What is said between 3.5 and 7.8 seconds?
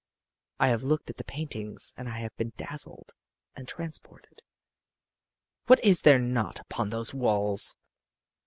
and transported. What is there not upon those walls!